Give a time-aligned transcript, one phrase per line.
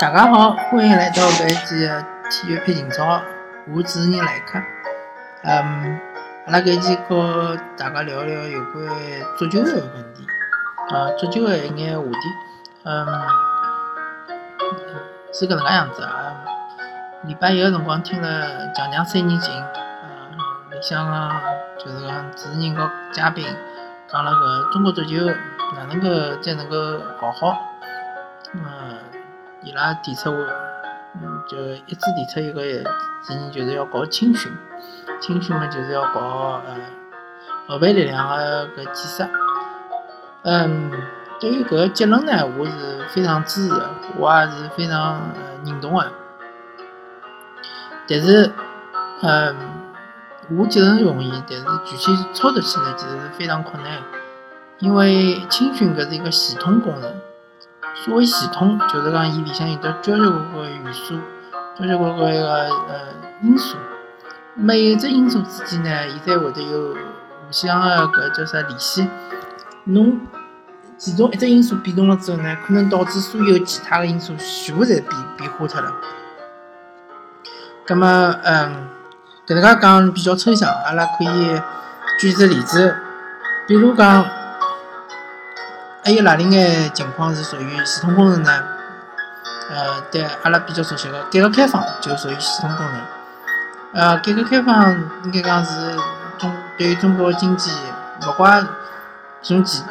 [0.00, 3.22] 大家好，欢迎来到搿一期的体育配情操，
[3.68, 4.58] 我主持人来客。
[5.44, 6.00] 嗯，
[6.46, 8.84] 阿拉搿一期和大家聊聊有关
[9.38, 10.26] 足球的问题，
[10.90, 12.28] 啊，足球的一眼话题。
[12.82, 13.06] 嗯，
[15.32, 16.34] 是搿能介样子啊。
[17.22, 19.70] 礼拜一个辰光听了强强三人行，啊，
[20.72, 21.30] 里向个
[21.78, 23.46] 就是讲主持人和嘉宾
[24.10, 25.24] 讲了搿中国足球
[25.76, 27.56] 哪能够才能够搞好，
[29.64, 32.62] 伊拉提出，嗯，就一致提出一个
[33.22, 34.52] 建议，就是要搞青训。
[35.20, 36.76] 青训嘛，就是要搞呃
[37.66, 39.28] 后备力量的搿建设。
[40.42, 40.90] 嗯，
[41.40, 45.20] 对于搿个结论呢，我是非常支持的，我也是非常
[45.64, 46.12] 认同的。
[48.06, 48.52] 但是，
[49.22, 49.56] 嗯，
[50.50, 54.02] 我结论容易，但是具体操作起来其实是非常困难，
[54.78, 57.10] 因为青训搿是一个系统工程。
[57.94, 61.14] 所谓系统，就是讲伊里向有得交交关关元素，
[61.78, 62.68] 交交关关一个呃
[63.42, 63.76] 因素。
[64.54, 69.08] 每一只因素之间呢，伊侪会得有互相的搿叫啥联系。
[69.84, 70.20] 侬
[70.98, 75.92] 其中一只因素变动了之后呢，可能导致所有其他的因素全部侪变变化脱了。
[77.86, 78.88] 葛么，嗯，
[79.46, 81.60] 搿能介讲比较抽象，阿拉可以
[82.18, 82.96] 举只例子，
[83.66, 84.26] 比如讲。
[86.04, 88.62] 还有哪里眼情况是属于系统工程呢？
[89.70, 93.00] 呃，对阿拉比较熟悉的改革开放就属于系统工程。
[93.94, 95.96] 呃，改革开放应该讲是
[96.36, 97.70] 中对于中国经济，
[98.26, 98.68] 勿管
[99.40, 99.82] 从其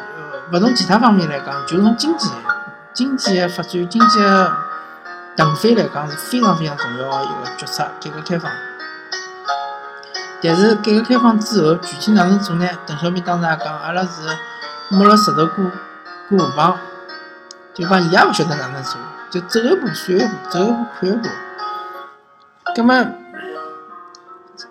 [0.52, 2.30] 勿从其他方面来讲，就从经济
[2.92, 4.52] 经济的发展、经济的
[5.36, 7.90] 腾飞来讲是非常非常重要的一个决策。
[8.00, 8.48] 改革开放，
[10.40, 12.68] 但是改革开放之后具体哪能做呢？
[12.86, 14.38] 邓小平当时也讲，阿拉是
[14.90, 15.64] 摸了石头过。
[16.36, 16.78] 过河房，
[17.74, 21.28] 就讲伊也勿晓得哪能做，就走一步算一步，走一步看一步。
[22.74, 23.12] 葛么，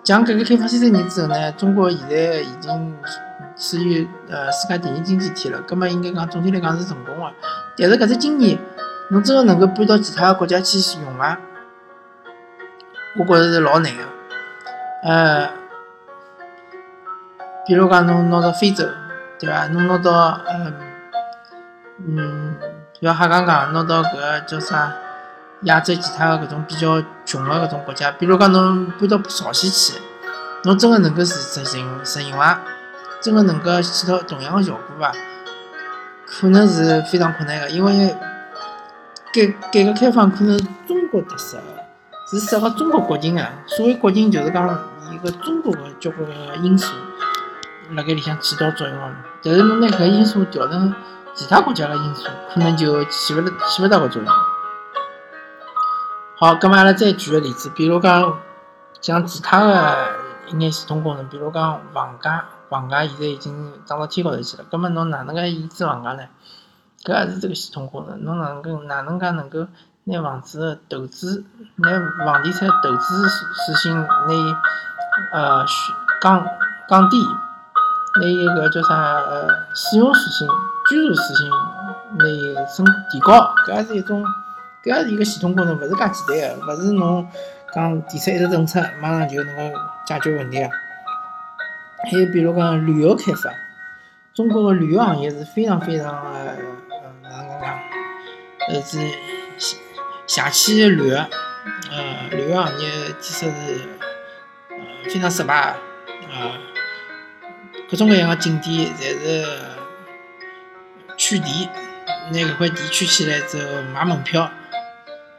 [0.02, 2.96] 讲改革开放三十年之后呢，中国现在已经
[3.56, 5.60] 处于呃世界第一经济体了。
[5.66, 7.32] 葛末应该讲总体来讲是成功的，
[7.78, 8.58] 但是搿只经验，
[9.10, 11.38] 侬真个能够搬到其他国家去用伐？
[13.16, 14.02] 我觉着是老难个。
[15.04, 15.48] 呃，
[17.66, 18.84] 比如讲侬拿到非洲，
[19.38, 19.66] 对伐？
[19.68, 20.74] 侬拿到嗯。
[21.98, 22.56] 嗯，
[23.00, 24.92] 要瞎讲讲，拿到搿个叫啥
[25.62, 30.00] 亚洲其他的搿种比较穷的搿种国家，比如讲侬搬到朝鲜去，
[30.64, 32.60] 侬真的能够实实行实行伐？
[33.20, 35.12] 真的能够起到同样的效果伐？
[36.26, 38.14] 可能是非常困难的，因为
[39.32, 41.58] 改改革开放可能中国特色，
[42.28, 43.48] 是适合中国国情的。
[43.66, 44.78] 所谓国情，就是讲
[45.12, 46.28] 一个中国的交关
[46.64, 46.92] 因素
[47.92, 49.14] 辣盖里向起到作用的。
[49.44, 50.92] 但是侬拿搿个因素调成
[51.34, 54.32] 其他国家的因素可能就起不了起不到个作用。
[56.38, 58.38] 好，咁么阿拉再举个例子，比如讲
[59.00, 59.96] 像其他的
[60.46, 64.64] 一眼系统工程，比如讲房价，房价现在已经涨到天高头去了。
[64.70, 66.22] 咁么侬哪能介抑制房价呢？
[67.04, 68.22] 搿也是这个系统工程。
[68.24, 69.66] 侬哪能够哪能介能够
[70.04, 71.44] 拿房子的投资，
[71.76, 71.90] 拿
[72.24, 74.58] 房地产投资属性拿
[75.32, 75.64] 呃
[76.20, 76.46] 降
[76.88, 77.24] 降低，
[78.20, 80.48] 拿一个叫啥呃使用属性。
[80.88, 81.50] 居住属性
[82.18, 84.22] 来升提高，搿也是一种，
[84.82, 87.26] 搿也是一个系统工程，勿是介简单个，勿是侬
[87.72, 90.68] 讲提出一只政策，马上就能够解决问题个。
[90.68, 93.50] 还有比如讲旅游开发，
[94.34, 96.54] 中国个旅游行业是非常非常呃，
[97.22, 97.78] 哪能讲？
[98.68, 98.98] 呃是
[100.26, 102.90] 下去旅游，呃旅游行业
[103.20, 103.80] 其实是
[104.70, 105.74] 呃非常失败
[106.28, 106.52] 个，啊，
[107.90, 109.73] 各种各样个景点侪是。
[111.24, 111.66] 取缔，
[112.30, 114.50] 拿搿块地取起来之后买门票，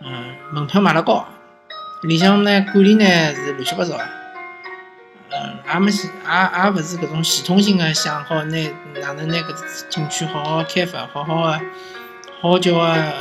[0.02, 1.28] 嗯，门票卖了高，
[2.02, 3.96] 里向呢管理呢是乱七八糟，
[5.30, 8.58] 嗯，也没系，也也勿是搿种系统性的想好拿
[8.96, 11.62] 哪能拿搿只景区好好开发，好好的，
[12.42, 13.12] 好叫个呃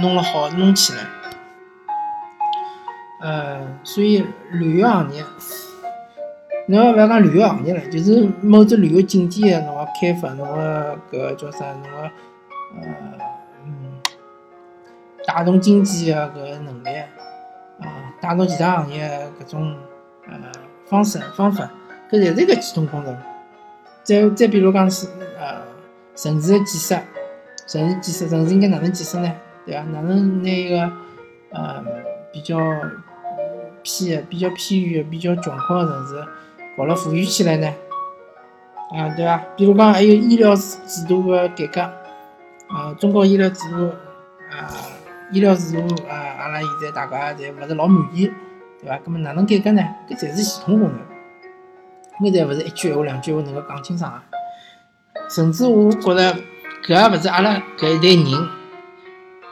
[0.00, 1.00] 弄了好弄起来，
[3.20, 5.22] 呃，所以旅游行业。
[6.66, 11.66] 侬勿要讲旅游行业了，就是某只旅游景点的侬个开发，侬个搿叫啥？
[11.72, 11.98] 侬个
[12.80, 12.82] 呃
[13.66, 14.00] 嗯，
[15.26, 16.88] 带动经济的搿能力
[17.80, 19.06] 啊，带动其他行业
[19.40, 19.76] 搿种
[20.26, 20.38] 呃
[20.86, 21.70] 方式方法，
[22.10, 23.14] 搿侪是一个系统工程。
[24.02, 25.06] 再再比如讲是
[25.38, 25.62] 呃
[26.14, 26.98] 城市的建设，
[27.66, 29.30] 城市建设，城市应该哪能建设呢？
[29.66, 29.82] 对伐？
[29.92, 30.90] 哪能拿一个
[31.50, 31.84] 呃
[32.32, 32.56] 比较
[33.82, 36.24] 偏比较偏远、比较穷困的城市？
[36.76, 37.68] 搞了富裕起来呢，
[38.90, 39.42] 啊，对吧？
[39.56, 41.80] 比如讲还有医疗制度的改革，
[42.68, 43.92] 啊，中国医疗制度
[44.50, 44.68] 啊，
[45.30, 48.30] 医疗制度啊，阿拉现在大家侪勿是老满意，
[48.80, 48.98] 对伐？
[49.04, 49.82] 葛末哪能改革呢？
[50.08, 50.98] 搿侪是系统工程，
[52.20, 54.22] 搿侪勿是一句闲话两句话能够讲清爽啊。
[55.28, 56.34] 甚至我觉着
[56.84, 58.48] 搿也勿是阿拉搿一代人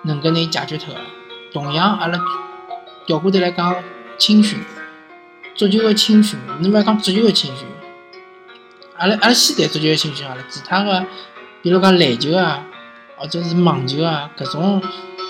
[0.02, 1.00] 能够拿伊解决脱个。
[1.52, 2.18] 同样，阿拉
[3.06, 3.76] 调过头来讲
[4.18, 4.58] 青训，
[5.54, 7.66] 足球个青训，侬勿要讲足球个青训，
[8.96, 11.04] 阿拉阿拉先谈足球个青训好了，其他个，
[11.62, 12.64] 比如讲篮球啊，
[13.16, 14.82] 或者是网球啊，搿种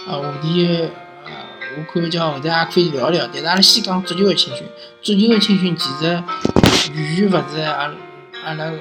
[0.06, 0.90] 呃话题，
[1.24, 1.32] 呃，
[1.76, 3.28] 我看叫后头也可以聊聊。
[3.32, 4.64] 但是阿拉先讲足球个青训，
[5.02, 6.04] 足球个青训其实
[6.94, 7.90] 远远勿是阿
[8.44, 8.78] 阿拉有。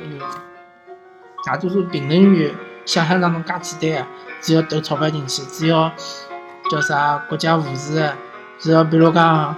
[1.43, 2.53] 大多数评论员
[2.85, 4.07] 想象当中介简单啊，
[4.41, 5.91] 只要投钞票进去，只要
[6.69, 8.13] 叫啥国家扶持，
[8.59, 9.55] 只要比如讲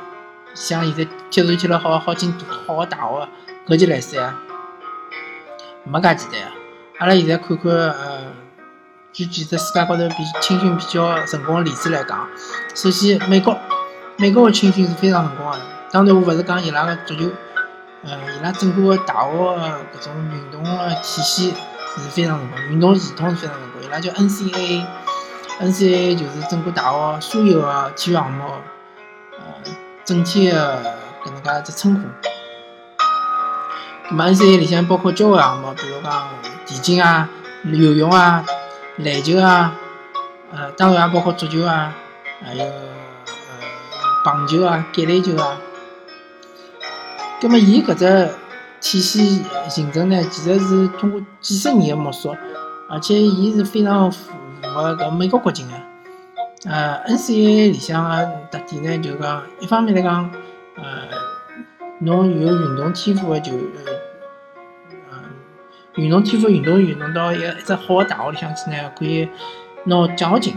[0.53, 2.33] 像现在踢球踢了好，好进
[2.67, 3.27] 好个大学，
[3.67, 4.39] 搿就来塞啊，
[5.83, 6.51] 没介简单啊。
[6.99, 8.27] 阿拉现在看看，呃，
[9.11, 12.27] 举几只世界高头比青训比较成功个例子来讲，
[12.75, 13.57] 首先美国，
[14.17, 15.59] 美国个青训是非常成功个，
[15.91, 17.31] 当然我勿是讲伊拉个足球，
[18.03, 21.53] 呃，伊拉整个个大学个搿种运动个体系。
[21.95, 23.79] 是非常成功，运动系统是非常成功。
[23.83, 28.45] 伊拉叫 NCAA，NCAA 就是整个大学所有个体育项目，
[29.37, 29.43] 呃，
[30.05, 30.81] 整体的
[31.23, 32.01] 搿能介只称呼。
[34.09, 36.29] 咁么 NCAA 里向包括交关项目，比如讲
[36.65, 37.29] 田径啊、
[37.63, 38.45] 游泳啊、
[38.97, 39.73] 篮球啊，
[40.51, 41.93] 呃，当然也包括足球啊，
[42.43, 42.71] 还有呃
[44.25, 45.57] 棒球啊、橄榄球啊。
[47.41, 48.29] 咁么伊搿只。
[48.85, 52.35] 体系形成呢，其实是通过几十年的摸索，
[52.89, 54.29] 而且伊是非常符
[54.61, 55.73] 合搿美国国情的。
[56.65, 60.29] 呃，NCAA 里向个特点呢，就讲一方面来讲，
[60.75, 60.83] 呃，
[61.99, 63.59] 侬有运动天赋的就呃，
[65.11, 65.21] 呃，
[65.95, 69.27] 运动天赋运动员，侬到一一只好的大学里向去呢，可以
[69.85, 70.55] 拿奖学金，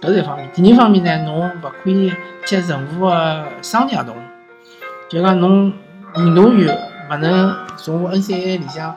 [0.00, 0.48] 搿是一方面。
[0.52, 2.12] 第二方面呢，侬勿可以
[2.44, 4.16] 接任何的商业合同，
[5.08, 5.72] 就讲侬
[6.16, 6.78] 运动员。
[7.10, 8.94] 勿能从 NCAA 里向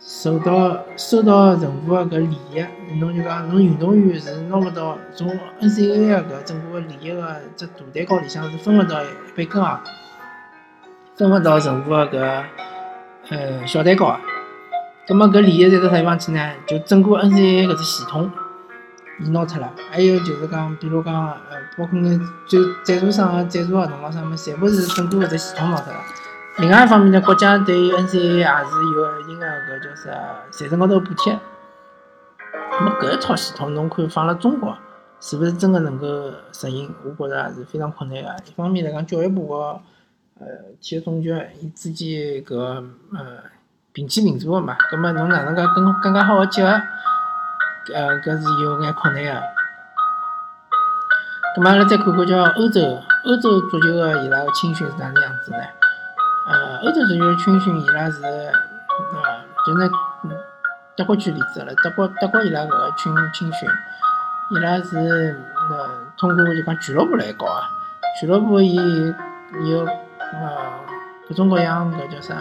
[0.00, 2.64] 收到收到任何个搿利益，
[2.98, 5.28] 侬就讲侬运动员是拿勿到从
[5.60, 9.06] NCAA 搿整个利益个只大蛋糕里向是分勿到一
[9.36, 9.84] 杯羹啊，
[11.16, 12.44] 分勿到任何个搿
[13.28, 14.18] 呃小蛋糕啊。
[15.06, 16.50] 葛末搿利益在到啥地方去呢？
[16.66, 18.30] 就整个 NCAA 搿只系统
[19.20, 19.70] 伊拿脱了。
[19.90, 22.18] 还有就是讲，比如讲呃，包括眼
[22.84, 26.00] 赞助商个赞助合同咾啥物事，全部是整个搿只系统拿脱了。
[26.60, 30.10] 另外一方面呢，国家对于 NCAA 也是有一定的搿叫啥
[30.50, 31.38] 财政高头补贴。
[32.72, 34.76] 那么搿一套系统，侬看放辣中国，
[35.20, 36.06] 是勿是真的能够
[36.52, 36.94] 实行？
[37.02, 38.36] 我觉着是非常困难的。
[38.46, 39.80] 一方面来讲，教育部个
[40.38, 40.46] 呃
[40.82, 42.08] 体育总局伊之间
[42.44, 43.38] 搿呃
[43.94, 46.70] 平起平坐的嘛，葛末侬哪能介更更加好个结合？
[47.94, 49.42] 呃，搿是有眼困难的。
[51.56, 52.80] 葛末阿拉再看看叫欧洲，
[53.24, 55.58] 欧洲足球个伊拉个青训是哪能样子呢？
[56.46, 58.50] 呃，欧洲足球青训伊拉是，呃，
[59.66, 59.88] 就拿
[60.96, 61.72] 德国举例子了。
[61.84, 63.68] 德国德国伊拉搿个青青训，
[64.50, 65.36] 伊拉是
[65.70, 67.68] 呃通过就讲俱乐部来搞啊。
[68.18, 68.76] 俱乐部伊
[69.66, 70.80] 有呃
[71.28, 72.34] 各种各样搿叫啥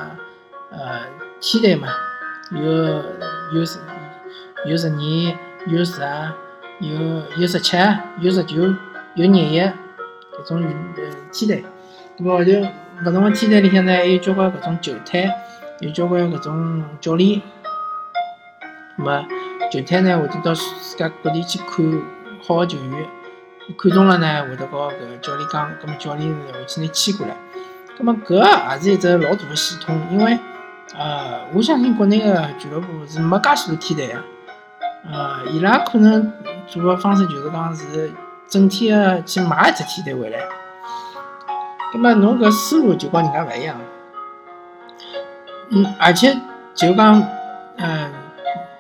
[0.71, 1.01] 呃
[1.41, 1.89] 梯队嘛，
[2.51, 2.61] 有
[3.53, 3.79] 有十
[4.65, 6.33] 有十二有十啊，
[6.79, 6.89] 有
[7.37, 7.77] 有十七
[8.19, 8.63] 有十九
[9.15, 11.65] 有廿一搿种呃梯队，
[12.17, 12.49] 咾么后头。
[13.03, 15.31] 搿种个梯队里向呢，还有交关搿种球探，
[15.79, 17.41] 有交关搿种教练。
[18.97, 19.25] 那么
[19.71, 22.01] 球探呢，会得到世界各地去看
[22.45, 23.05] 好个球员，
[23.77, 27.35] 看中了呢，会得告搿教练讲，葛末教练会去拿签过来。
[27.97, 30.37] 葛末搿也是一只老大个系统，因为
[30.97, 34.13] 呃，我相信国内个俱乐部是没介许多梯队个，
[35.09, 36.33] 呃，伊拉可能
[36.67, 38.11] 做个方式就是讲是
[38.49, 40.39] 整体个去买一只梯队回来。
[41.91, 43.75] 葛末侬搿思路就帮人家勿一样，
[45.69, 46.39] 嗯，而且
[46.75, 47.23] 就讲，
[47.77, 48.11] 嗯，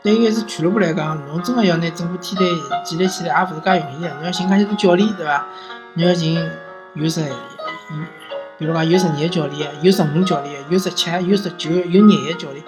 [0.03, 2.47] 对于一支俱乐部来讲，侬真个要拿整个梯队
[2.83, 4.07] 建立起来，也勿是介容易个。
[4.09, 5.45] 侬要寻介许多教练，对伐？
[5.95, 6.51] 侬要寻
[6.93, 7.21] 有十，
[8.57, 12.63] 比如讲有十二个教练，有十五教练，有十七，有十九，有廿一教练。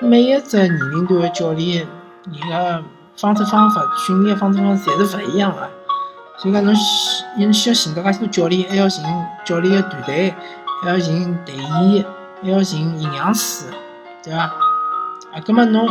[0.00, 1.86] 每一只年龄段个教练，
[2.30, 2.82] 伊个
[3.16, 5.68] 方式方法、训练方式方式，侪是勿一样个。
[6.38, 9.04] 所以讲，侬需，侬需要寻到介许多教练，还要寻
[9.44, 10.34] 教练的团队，
[10.82, 12.04] 还要寻队医，
[12.42, 13.66] 还要寻营养师，
[14.24, 14.40] 对伐？
[14.40, 15.88] 啊，葛末侬，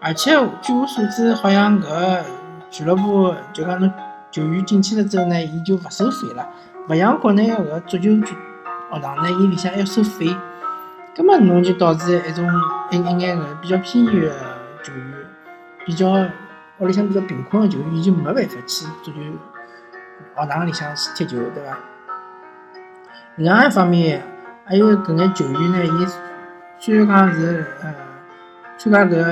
[0.00, 0.30] 而且
[0.62, 2.22] 据我所知，好像搿
[2.70, 3.92] 俱乐部就讲侬
[4.30, 6.46] 球员进去了之后呢，伊就勿收费了，
[6.88, 10.34] 勿像国内个足球学堂呢，伊里向还要收费。
[11.14, 12.48] 葛末侬就导致一种
[12.92, 15.04] 一一眼个比较偏远个球员，
[15.84, 16.06] 比较。
[16.78, 19.12] 屋里向比较贫困个球员，伊就没办法去足球
[20.36, 21.76] 学堂里向踢球，对伐？
[23.36, 24.22] 另外一方面，
[24.64, 26.06] 还有搿眼球员呢，伊
[26.78, 27.94] 虽然讲是呃
[28.76, 29.24] 参加搿个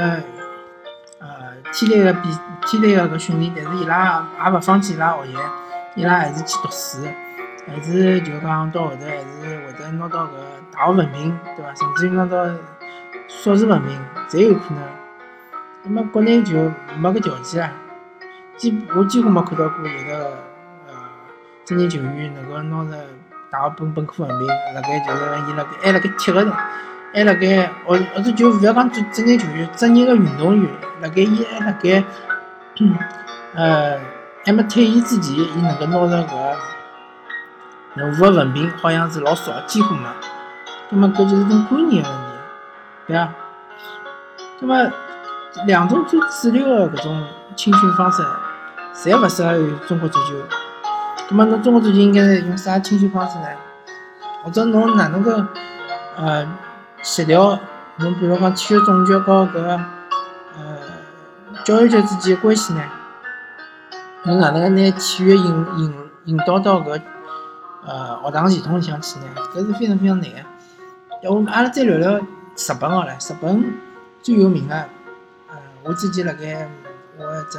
[1.21, 1.29] 呃
[1.73, 2.29] 体力个比
[2.67, 5.37] 体力个搿训练，但是伊拉也勿放弃伊拉学习，
[5.95, 7.07] 伊拉还是去读书，
[7.69, 10.31] 还是就讲到后头还是会得拿到搿
[10.73, 11.73] 大学文凭，对伐？
[11.75, 12.45] 甚至于拿到
[13.29, 13.97] 硕士文凭，
[14.29, 14.83] 侪有可能。
[15.87, 16.55] 那么国内就
[16.99, 17.73] 没搿条件啊，
[18.57, 20.33] 几我几乎没看到过有个
[20.87, 20.95] 呃
[21.65, 22.99] 职业球员能够拿着。
[23.49, 26.53] 大学本本科文凭，辣盖就是伊辣盖还辣盖踢个呢，
[27.15, 30.69] 还辣盖或或者就勿要讲做职业球员，职业个运动员，
[31.01, 32.03] 辣盖伊还辣盖，
[33.55, 34.01] 呃，
[34.45, 36.57] 还没退役之前，伊能够拿着搿
[37.95, 40.09] 任何个文凭，好像是老少，几乎没。
[40.91, 42.19] 那么搿就是种观念问题，
[43.07, 43.33] 对伐？
[44.59, 44.93] 那么
[45.65, 47.25] 两种最主流的搿种
[47.57, 48.23] 青训方式，
[48.95, 50.35] 侪勿适合于中国足球。
[51.29, 53.47] 咁么，侬中国足球应该用啥青训方式呢？
[54.45, 55.33] 或者侬哪能够
[56.17, 56.47] 呃
[57.03, 57.59] 协调？
[57.99, 59.69] 侬比如讲体育总局和搿个
[60.55, 60.79] 呃
[61.65, 62.83] 教育局之间的关系呢？
[64.25, 65.95] 侬哪能个拿体育引引
[66.27, 67.01] 引导到搿
[67.87, 69.27] 呃学堂系统里向去呢？
[69.55, 70.31] 搿是非常非常难。
[71.23, 73.65] 要我们阿拉再聊聊日本好了，日本
[74.23, 74.89] 最有名的，呃，
[75.87, 76.69] 我之前辣盖
[77.19, 77.59] 我只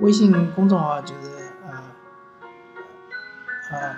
[0.00, 1.30] 微信公众号就是。
[3.72, 3.94] 呃，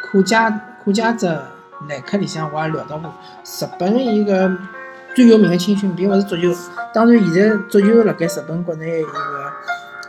[0.00, 0.48] 可加
[0.84, 1.44] 可加者
[1.88, 3.12] 来客里向我也聊到过，
[3.42, 4.56] 日本一个
[5.12, 6.56] 最有名的青训并勿是足球，
[6.94, 9.10] 当然现在足球辣盖日本国内一个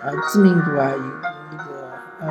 [0.04, 0.98] 呃知名度啊，有
[1.52, 1.64] 一个
[2.20, 2.28] 呃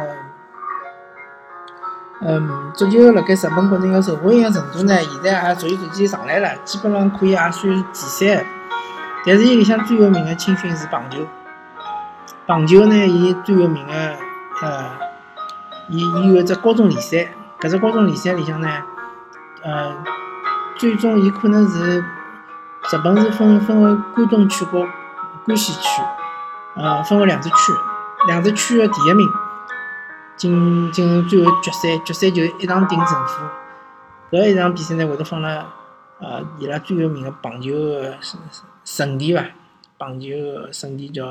[2.20, 8.46] 嗯，足球辣盖日本国内个受欢迎程度呢，现在也逐渐逐渐上来了，基本上可以也算是前三。
[9.24, 11.18] 但是伊里向最有名的青训是棒球，
[12.46, 14.16] 棒球呢，伊最有名的
[14.62, 15.08] 呃。
[15.90, 18.68] 伊伊有一只高中联赛，搿只高中联赛里向呢，
[19.62, 19.96] 呃，
[20.76, 24.86] 最终伊可能是日本是分分为关东区和
[25.46, 26.02] 关西区，
[26.76, 27.72] 呃，分为两只区，
[28.26, 29.26] 两只区的第一名
[30.36, 33.42] 进进入最后决赛，决赛就一场定胜负。
[34.30, 35.64] 搿一场比赛呢会得放辣
[36.18, 38.14] 呃伊拉最有名的棒球个
[38.88, 39.44] 圣地伐？
[39.98, 40.28] 棒球
[40.72, 41.26] 圣地叫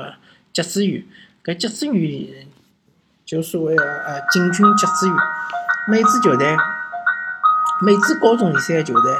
[0.52, 1.02] 甲子园，
[1.42, 2.46] 搿甲子园。
[3.24, 5.16] 就所谓的呃进军甲子园，
[5.88, 6.56] 每支球队，
[7.82, 9.12] 每支高中联赛个球队，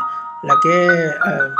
[0.44, 0.70] 辣盖
[1.26, 1.50] 呃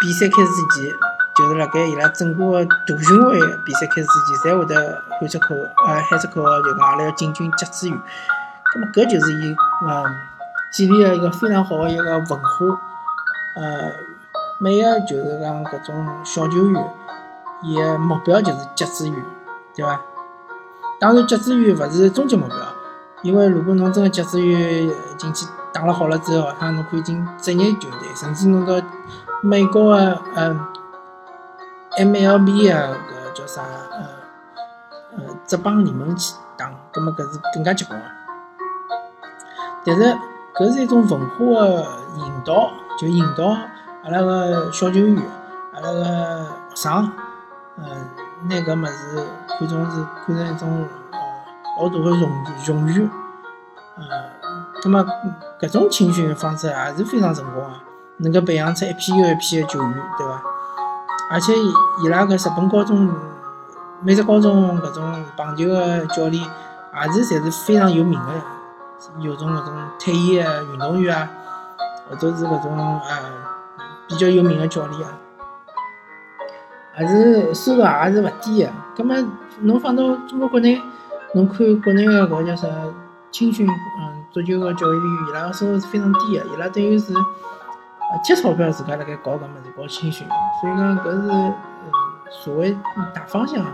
[0.00, 0.94] 比赛开始之前，
[1.36, 5.54] 就是辣盖伊拉整个大巡回比赛开始之前，侪会得喊出口，
[5.86, 7.98] 呃喊出口号，就讲阿拉要进军甲子园。
[8.74, 9.56] 那么搿就是伊
[9.88, 10.04] 嗯
[10.72, 12.80] 建立了一个非常好的一个文化，
[13.56, 13.92] 呃
[14.60, 16.84] 每个就是讲搿种小球员，
[17.62, 19.24] 伊个目标就是甲子园，
[19.74, 20.00] 对伐？
[20.98, 22.56] 当然，甲子园勿是终极目标，
[23.22, 28.84] 因为如果侬真个甲子园进去打了好了之后，像侬可以进职业球队，甚至侬到
[29.42, 30.66] 美国个嗯
[31.98, 33.62] MLB 啊，搿叫啥
[33.92, 33.98] 呃
[35.18, 38.06] 呃职棒联盟去打，葛末搿是更加结棍个。
[39.84, 40.18] 但是
[40.56, 41.86] 搿是一种文化个
[42.16, 43.56] 引导，就引导
[44.04, 45.22] 阿拉个小球员，
[45.74, 47.10] 阿拉个学生，
[47.76, 47.84] 嗯，
[48.48, 49.26] 拿搿物事。
[49.58, 51.18] 看重是看成一种呃
[51.80, 52.30] 老大个荣
[52.64, 53.10] 荣誉，
[53.96, 54.04] 呃，
[54.84, 55.04] 那么
[55.60, 57.70] 搿种青训方式也是非常成功个，
[58.18, 60.40] 能够培养出一批又一批个球员，对伐？
[61.28, 61.52] 而且
[62.04, 63.12] 伊拉搿日本高中
[64.00, 68.32] 每只高中搿种棒球个教练也是侪是非常有名个，
[69.18, 71.28] 有种搿种退役个运动员啊，
[72.08, 73.16] 或者是搿种呃
[74.08, 75.18] 比较有名个教练啊。
[76.94, 79.14] 还是收入也是勿低个，葛末
[79.60, 80.82] 侬放到中国国内，
[81.32, 82.66] 侬看国内个搿叫啥
[83.30, 90.26] 青训，嗯，足球个教练，伊拉个收入是非常低个，伊拉等于是呃贴钞票自家辣盖搞搿物事，搞青训，
[90.60, 91.54] 所以讲搿是嗯
[92.32, 92.76] 社会
[93.14, 93.64] 大方向，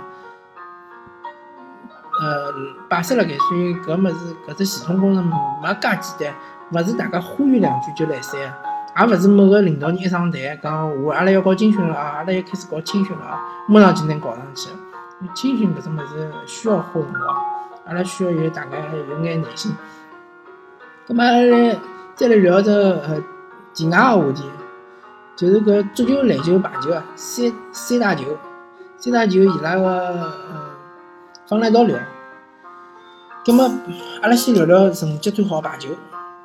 [2.21, 2.53] 呃
[2.91, 6.35] 摆设辣盖，所以搿物事搿只系统工程没介简单，
[6.73, 8.74] 勿是大家呼吁两句就来三个。
[8.97, 14.71] 也勿是某个领导人一上台讲我阿拉要搞军训了啊，阿拉要开始搞青训了啊，马上就能搞上去。
[15.35, 17.37] 青训搿种物事需要花辰光，
[17.87, 18.71] 阿拉需要有大家
[19.09, 19.75] 有眼耐心。
[21.09, 21.77] 葛末来
[22.15, 23.21] 再来聊只呃
[23.73, 24.45] 其他个话题，
[25.35, 28.25] 就是搿足球、篮球、排球啊，三三大球，
[28.99, 30.61] 三大球伊拉个嗯
[31.49, 31.99] 放辣一道聊。
[33.45, 33.65] 葛末
[34.23, 35.91] 阿拉先聊聊成绩最好排球，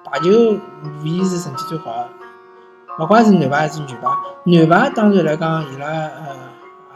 [0.03, 0.29] 排球
[1.01, 2.19] 无疑是成绩最好个。
[3.00, 4.10] 勿管是男排还是女排，
[4.44, 6.36] 男排当然来讲，伊拉呃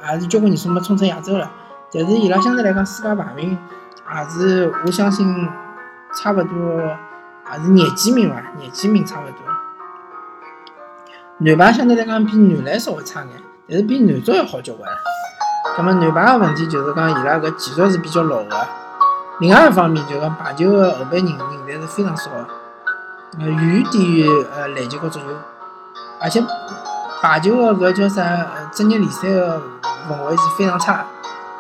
[0.02, 1.50] 还是交关年数没冲出亚洲了。
[1.94, 3.58] 但是伊拉相对来讲，世界排名
[4.14, 5.48] 也是我相信
[6.18, 6.82] 差勿多，
[7.54, 9.38] 也是廿几名伐，廿几名差勿多。
[11.38, 13.30] 男排相对来讲比男篮稍微差眼，
[13.70, 14.92] 但是比男足要好交关。
[15.78, 18.58] 葛末男排个问题就是讲伊拉搿技术是比较老个。
[19.40, 21.26] 另外一方面就是讲排球个后备人
[21.66, 22.48] 人才是非常少个，
[23.40, 25.26] 呃，远远低于呃篮球和足球，
[26.24, 26.42] 而且
[27.22, 29.62] 排球个搿叫啥职业联赛个
[30.10, 31.06] 氛围是非常差，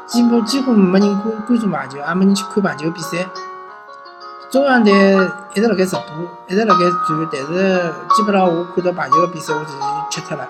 [0.08, 3.28] 几乎几乎没人关关注排球，也没人去看排球比赛。
[4.50, 4.92] 中央台
[5.54, 6.04] 一直辣盖直播，
[6.48, 9.72] 一直辣盖转，但是基本上我看到排球个比赛，我就
[10.10, 10.48] 吃脱了，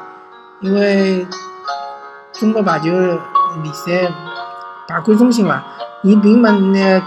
[0.59, 1.25] 因为
[2.33, 4.11] 中国排球联赛
[4.87, 5.63] 排管中心嘛，
[6.01, 7.01] 伊并没拿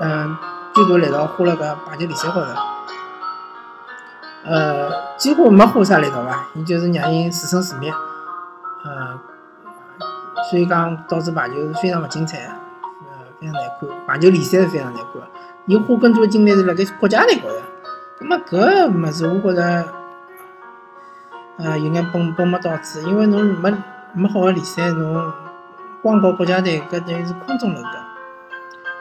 [0.00, 0.36] 嗯
[0.74, 2.46] 最大力道花辣搿排球联赛高头，
[4.44, 7.92] 呃，几乎没花啥力道伐，伊就是让伊自生自灭，
[8.84, 9.20] 呃，
[10.48, 15.22] 所以讲导致排球是非常勿精彩，呃，非常难看，排球联赛是非常难看。
[15.66, 17.54] 伊花更多精力是辣盖国家队高头，
[18.18, 19.84] 葛末搿物事我觉着，
[21.58, 23.70] 呃，有眼本本末倒置，因为侬没
[24.14, 25.30] 没好个联赛，侬
[26.02, 27.88] 光搞国家队，搿等于是空中楼阁。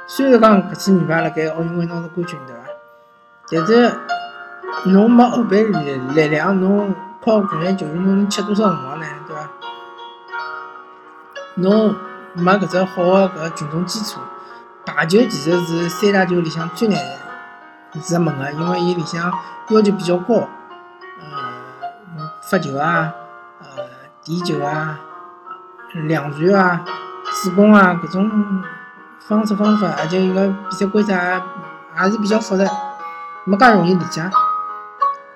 [0.06, 2.62] 虽然讲搿次女排辣盖奥运会拿到冠军，对伐？
[3.52, 3.92] 但是
[4.86, 9.06] 侬没后备力力量，侬靠搿眼球，侬能吃多少辰光呢？
[9.28, 9.50] 对伐？
[11.56, 11.96] 侬
[12.34, 14.20] 没搿只好个搿群众基础。
[14.86, 16.98] 排球其实是三大球里向最难
[17.94, 19.32] 入门个，因为伊里向
[19.70, 20.48] 要求比较高，呃，
[22.42, 23.14] 发球啊，
[23.60, 23.68] 呃，
[24.24, 24.98] 递球啊，
[25.94, 26.86] 两传啊，
[27.44, 28.64] 助攻啊，搿种
[29.28, 32.66] 方式方法，而且伊个比赛规则也是比较复杂，
[33.44, 34.28] 没介容易理解。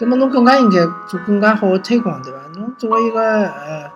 [0.04, 2.38] 葛末侬更加应该做更加好个推广，对伐？
[2.56, 3.90] 侬作为一个呃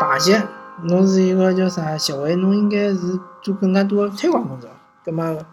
[0.00, 0.42] 排协，
[0.84, 4.70] 侬是一个叫啥协会，侬应该是做更加多个推广工作。
[5.04, 5.44] 葛末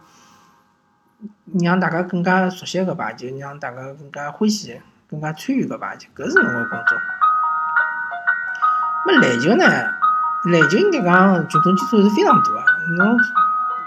[1.61, 6.97] 让大家更加熟悉搿排球，让大家更加欢喜、更加参与搿排球，搿是侬个工作。
[9.05, 9.65] 么篮球呢？
[10.45, 12.63] 篮球应该讲群众基础是非常大个，
[12.97, 13.17] 侬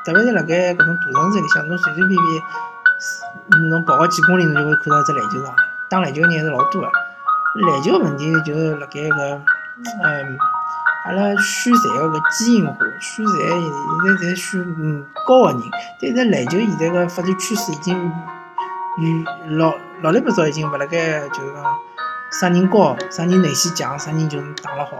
[0.04, 5.54] 特别是辣盖搿种大城市里向，侬随随便便，侬跑个几公里，侬就会看到只篮球场，
[5.88, 6.90] 打篮球个人还是老多个。
[7.68, 9.40] 篮球问题就是辣盖搿，
[10.02, 10.38] 嗯。
[11.04, 15.60] 阿拉选材个搿基因化，选材现在侪选嗯高个人，
[16.00, 18.10] 但是篮球现在个发展趋势已经
[18.96, 21.62] 与老老里八早已经勿辣盖，就是讲
[22.30, 24.96] 啥人高，啥人内线强，啥人就能打了好。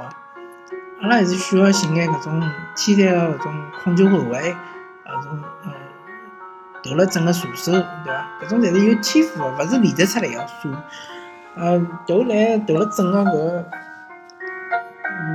[1.00, 2.38] 阿拉还是需要寻眼搿种
[2.76, 4.54] 天才个搿种控球后卫，
[5.06, 5.72] 搿种嗯
[6.84, 8.26] 投了准个射手，对伐？
[8.42, 10.68] 搿种侪是有天赋个，勿是练得出来个，射，
[11.56, 13.64] 呃投篮投了准个搿。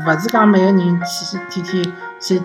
[0.06, 1.84] 勿是讲每个人去天天
[2.22, 2.40] 去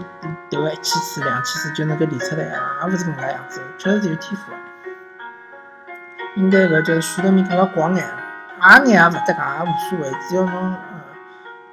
[0.51, 4.57] 投个一千次、两千次就能够练出来个，也勿是搿能介样子，确实是有天赋个。
[6.37, 8.05] 应该搿叫选择面更加广眼，
[8.61, 10.79] 矮眼也勿搭界，也无所谓，只要侬呃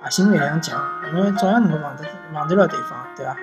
[0.02, 0.80] 核心力量强，
[1.14, 3.38] 侬照样能够防得防得了对方，对伐？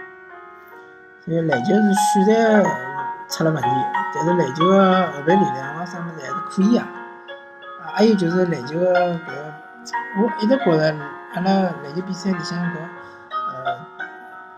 [1.25, 2.63] 所以篮球是选材
[3.29, 3.69] 出了问题，
[4.15, 6.87] 但是篮球个后备力量咾啥么子还是可以啊。
[7.81, 9.19] 啊，还有就是篮球个搿，
[10.23, 10.97] 我一直觉着。
[11.35, 12.73] 阿拉篮球比赛里向搿
[13.31, 13.79] 呃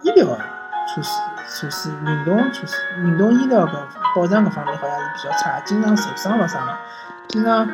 [0.02, 3.72] 医疗措施措施运动措施运动医疗搿
[4.14, 6.78] 保障搿方面好像是比较差，经常受伤了啥嘛，
[7.26, 7.68] 经常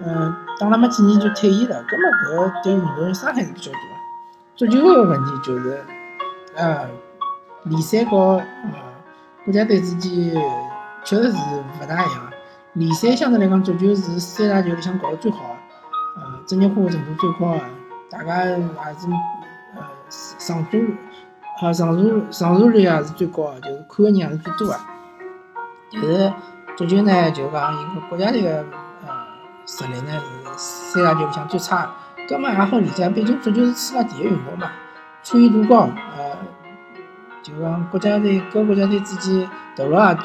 [0.00, 3.78] 嗯打了没几年就退役了，搿么搿对运动员伤害是比较大。
[4.56, 5.84] 足球个问题就是
[6.56, 6.88] 呃
[7.64, 8.72] 联赛和呃
[9.48, 10.12] 国家队之间
[11.02, 12.30] 确实是勿大一样，
[12.74, 17.60] 联赛相对来讲足球是三大球里向搞得最好个，呃职业化程度最高个。
[18.10, 19.08] 大家也是
[19.74, 20.78] 呃上座
[21.62, 24.80] 呃上座上座率也是最高的，就是看个人也是最多的。
[25.94, 26.32] 但是
[26.76, 28.50] 足球呢，就讲一个国家队个
[29.06, 29.08] 呃
[29.66, 30.22] 实力呢
[30.58, 32.26] 是三大球里向最差的。
[32.28, 34.70] 搿么也好理解，毕竟足球是世界第一运动嘛，
[35.22, 36.36] 参与度高，呃，
[37.48, 40.22] 就讲国家队各国家队之间投入也大。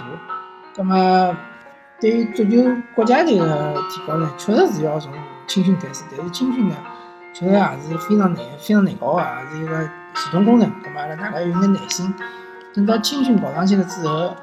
[0.76, 1.38] 搿么
[2.00, 5.14] 对于足球国家队个提高呢，确实是要从
[5.48, 6.76] 青训开始，但是青训呢。
[7.36, 9.84] 确实也是非常难、非常难搞个，也是一个
[10.14, 10.72] 系统工程。
[10.84, 12.14] 咁么阿拉大家有眼耐心，
[12.76, 14.36] 等到青训搞上去了之后，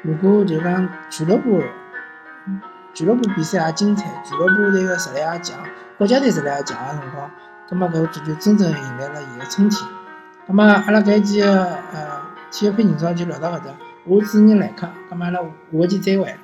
[0.00, 1.62] 如果就讲俱乐部、
[2.94, 5.58] 俱乐部比赛也精彩，俱乐部队个实力也强，
[5.98, 7.30] 国家队实力也强个辰光，
[7.68, 9.86] 咁么搿足球真正迎来了伊个春天。
[10.48, 11.76] 咁么阿拉搿一期呃
[12.52, 16.36] 体育篇人造就聊到搿搭，我主人来客，咁么阿拉下期再会。